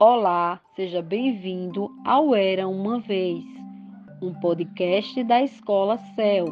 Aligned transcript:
Olá, 0.00 0.60
seja 0.76 1.02
bem-vindo 1.02 1.90
ao 2.04 2.32
Era 2.32 2.68
Uma 2.68 3.00
Vez, 3.00 3.42
um 4.22 4.32
podcast 4.32 5.24
da 5.24 5.42
Escola 5.42 5.98
Céu. 6.14 6.46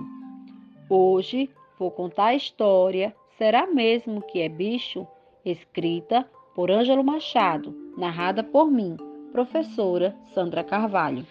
Hoje 0.90 1.48
vou 1.78 1.92
contar 1.92 2.24
a 2.24 2.34
história 2.34 3.14
Será 3.38 3.64
Mesmo 3.68 4.20
que 4.20 4.40
é 4.40 4.48
Bicho? 4.48 5.06
escrita 5.44 6.28
por 6.56 6.72
Ângelo 6.72 7.04
Machado, 7.04 7.72
narrada 7.96 8.42
por 8.42 8.68
mim, 8.68 8.96
professora 9.30 10.16
Sandra 10.34 10.64
Carvalho. 10.64 11.24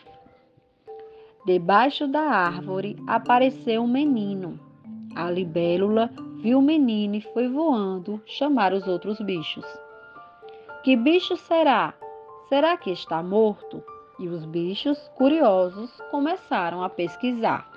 Debaixo 1.45 2.07
da 2.07 2.21
árvore 2.21 2.95
apareceu 3.07 3.81
um 3.83 3.87
menino. 3.87 4.57
A 5.13 5.29
libélula 5.29 6.09
viu 6.41 6.59
o 6.59 6.61
menino 6.61 7.15
e 7.15 7.21
foi 7.21 7.49
voando 7.49 8.21
chamar 8.25 8.71
os 8.71 8.87
outros 8.87 9.19
bichos. 9.19 9.65
Que 10.81 10.95
bicho 10.95 11.35
será? 11.35 11.93
Será 12.47 12.77
que 12.77 12.91
está 12.91 13.23
morto? 13.23 13.83
E 14.19 14.27
os 14.27 14.45
bichos, 14.45 14.97
curiosos, 15.15 15.91
começaram 16.11 16.83
a 16.83 16.89
pesquisar. 16.89 17.69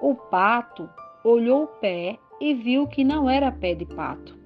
O 0.00 0.14
pato 0.14 0.88
olhou 1.24 1.64
o 1.64 1.66
pé 1.66 2.18
e 2.40 2.54
viu 2.54 2.86
que 2.86 3.02
não 3.02 3.28
era 3.28 3.50
pé 3.50 3.74
de 3.74 3.84
pato. 3.84 4.38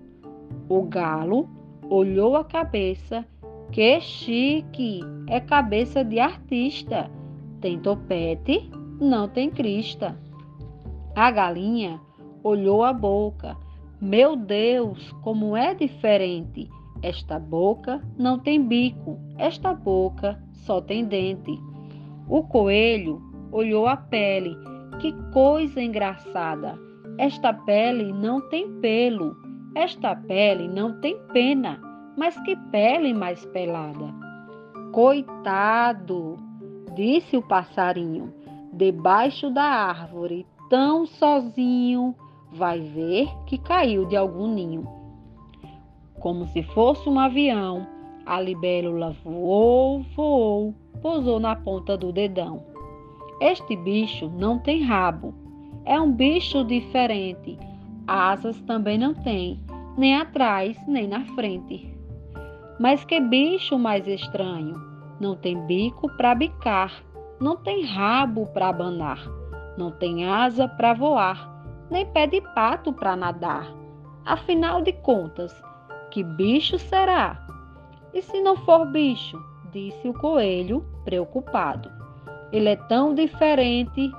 O 0.69 0.83
galo 0.83 1.49
olhou 1.91 2.35
a 2.35 2.45
cabeça. 2.45 3.27
Que 3.71 4.01
chique! 4.01 5.01
É 5.29 5.39
cabeça 5.39 6.03
de 6.03 6.19
artista. 6.19 7.11
Tem 7.61 7.79
topete, 7.79 8.71
não 8.99 9.29
tem 9.29 9.51
crista. 9.51 10.17
A 11.15 11.31
galinha 11.31 12.01
olhou 12.43 12.83
a 12.83 12.93
boca. 12.93 13.57
Meu 14.01 14.35
Deus, 14.35 15.13
como 15.23 15.57
é 15.57 15.75
diferente! 15.75 16.71
Esta 17.03 17.39
boca 17.39 18.01
não 18.17 18.39
tem 18.39 18.63
bico, 18.63 19.19
esta 19.37 19.75
boca 19.75 20.41
só 20.53 20.81
tem 20.81 21.05
dente. 21.05 21.59
O 22.29 22.45
coelho 22.45 23.21
olhou 23.51 23.87
a 23.87 23.97
pele. 23.97 24.57
Que 25.01 25.13
coisa 25.33 25.83
engraçada! 25.83 26.79
Esta 27.19 27.53
pele 27.53 28.13
não 28.13 28.41
tem 28.49 28.71
pelo, 28.81 29.37
esta 29.75 30.15
pele 30.15 30.69
não 30.69 31.01
tem 31.01 31.19
pena, 31.33 31.81
mas 32.17 32.39
que 32.41 32.55
pele 32.71 33.13
mais 33.13 33.45
pelada! 33.47 34.15
Coitado! 34.93 36.37
disse 36.95 37.37
o 37.37 37.43
passarinho, 37.43 38.33
debaixo 38.73 39.51
da 39.51 39.65
árvore, 39.65 40.47
tão 40.69 41.07
sozinho, 41.07 42.15
vai 42.53 42.81
ver 42.81 43.29
que 43.47 43.59
caiu 43.59 44.05
de 44.07 44.17
algum 44.17 44.47
ninho. 44.47 45.02
Como 46.23 46.47
se 46.47 46.63
fosse 46.63 47.09
um 47.09 47.19
avião, 47.19 47.85
a 48.25 48.41
libélula 48.41 49.11
voou, 49.25 50.03
voou, 50.15 50.73
pousou 51.03 51.41
na 51.41 51.57
ponta 51.57 51.97
do 51.97 52.13
dedão. 52.13 52.63
Este 53.41 53.75
bicho 53.75 54.31
não 54.39 54.61
tem 54.61 54.85
rabo. 54.85 55.35
É 55.85 56.01
um 56.01 56.13
bicho 56.13 56.63
diferente. 56.63 57.59
Asas 58.07 58.61
também 58.61 58.97
não 58.97 59.13
tem, 59.13 59.61
nem 59.99 60.15
atrás, 60.15 60.79
nem 60.87 61.09
na 61.09 61.25
frente. 61.35 61.93
Mas 62.79 63.05
que 63.05 63.19
bicho 63.19 63.77
mais 63.77 64.07
estranho! 64.07 64.81
Não 65.21 65.35
tem 65.35 65.61
bico 65.67 66.09
para 66.17 66.37
bicar, 66.37 67.03
não 67.41 67.57
tem 67.57 67.85
rabo 67.85 68.47
para 68.47 68.69
abanar, 68.69 69.19
não 69.77 69.91
tem 69.91 70.25
asa 70.29 70.69
para 70.69 70.95
voar, 70.95 71.65
nem 71.91 72.07
pé 72.07 72.29
de 72.29 72.41
pato 72.55 72.93
para 72.93 73.17
nadar. 73.17 73.73
Afinal 74.25 74.83
de 74.83 74.93
contas, 74.93 75.53
que 76.13 76.23
bicho 76.23 76.79
será? 76.79 77.43
E 78.13 78.21
se 78.21 78.41
não 78.43 78.55
for 78.55 78.87
bicho? 78.87 79.43
disse 79.73 80.07
o 80.07 80.13
coelho, 80.13 80.85
preocupado. 81.03 81.91
Ele 82.53 82.69
é 82.69 82.77
tão 82.77 83.15
diferente. 83.15 84.13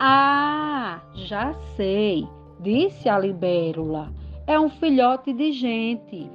Ah, 0.00 1.02
já 1.12 1.52
sei, 1.76 2.26
disse 2.58 3.10
a 3.10 3.18
libélula. 3.18 4.10
É 4.46 4.58
um 4.58 4.70
filhote 4.70 5.34
de 5.34 5.52
gente. 5.52 6.30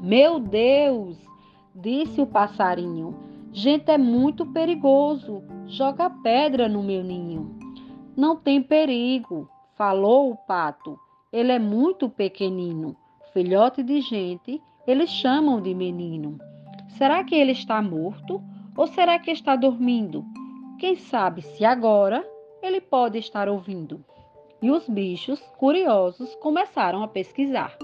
Meu 0.00 0.38
Deus, 0.38 1.18
disse 1.74 2.20
o 2.20 2.26
passarinho. 2.26 3.16
Gente 3.52 3.90
é 3.90 3.98
muito 3.98 4.46
perigoso. 4.46 5.42
Joga 5.66 6.08
pedra 6.08 6.68
no 6.68 6.80
meu 6.80 7.02
ninho. 7.02 7.58
Não 8.16 8.36
tem 8.36 8.62
perigo, 8.62 9.48
falou 9.74 10.30
o 10.30 10.36
pato. 10.36 10.96
Ele 11.32 11.50
é 11.50 11.58
muito 11.58 12.08
pequenino 12.08 12.96
filhote 13.32 13.82
de 13.82 14.00
gente, 14.00 14.62
eles 14.86 15.10
chamam 15.10 15.60
de 15.60 15.74
menino. 15.74 16.38
Será 16.88 17.24
que 17.24 17.34
ele 17.34 17.52
está 17.52 17.80
morto 17.80 18.42
ou 18.76 18.86
será 18.86 19.18
que 19.18 19.30
está 19.30 19.56
dormindo? 19.56 20.24
Quem 20.78 20.96
sabe 20.96 21.42
se 21.42 21.64
agora 21.64 22.26
ele 22.62 22.80
pode 22.80 23.18
estar 23.18 23.48
ouvindo. 23.48 24.04
E 24.60 24.70
os 24.70 24.88
bichos, 24.88 25.40
curiosos, 25.58 26.34
começaram 26.36 27.02
a 27.02 27.08
pesquisar. 27.08 27.76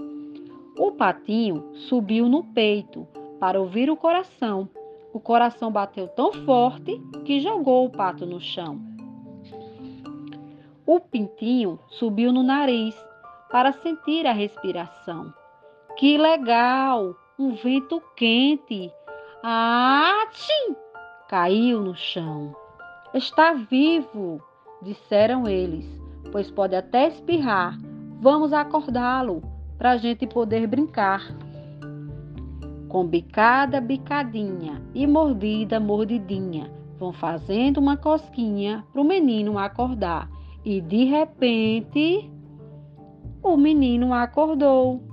O 0.78 0.92
patinho 0.92 1.72
subiu 1.74 2.28
no 2.28 2.44
peito 2.44 3.06
para 3.40 3.60
ouvir 3.60 3.90
o 3.90 3.96
coração. 3.96 4.68
O 5.12 5.18
coração 5.18 5.72
bateu 5.72 6.06
tão 6.08 6.32
forte 6.32 7.00
que 7.24 7.40
jogou 7.40 7.86
o 7.86 7.90
pato 7.90 8.24
no 8.24 8.40
chão. 8.40 8.80
O 10.86 11.00
pintinho 11.00 11.78
subiu 11.88 12.32
no 12.32 12.42
nariz 12.42 12.94
para 13.50 13.72
sentir 13.72 14.26
a 14.26 14.32
respiração. 14.32 15.32
Que 15.96 16.16
legal! 16.16 17.14
Um 17.38 17.54
vento 17.54 18.02
quente. 18.16 18.92
Ah, 19.42 20.26
tchim! 20.30 20.76
Caiu 21.28 21.80
no 21.80 21.94
chão. 21.94 22.54
Está 23.14 23.52
vivo, 23.52 24.42
disseram 24.82 25.46
eles, 25.46 25.86
pois 26.30 26.50
pode 26.50 26.74
até 26.74 27.08
espirrar. 27.08 27.78
Vamos 28.20 28.52
acordá-lo 28.52 29.42
para 29.78 29.92
a 29.92 29.96
gente 29.96 30.26
poder 30.26 30.66
brincar. 30.66 31.22
Com 32.88 33.06
bicada, 33.06 33.80
bicadinha 33.80 34.82
e 34.94 35.06
mordida, 35.06 35.78
mordidinha, 35.78 36.72
vão 36.98 37.12
fazendo 37.12 37.78
uma 37.78 37.96
cosquinha 37.96 38.84
para 38.92 39.00
o 39.00 39.04
menino 39.04 39.58
acordar. 39.58 40.28
E 40.64 40.80
de 40.80 41.04
repente, 41.04 42.30
o 43.48 43.56
menino 43.56 44.12
acordou. 44.12 45.07